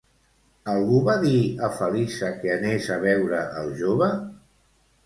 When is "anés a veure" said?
2.57-3.47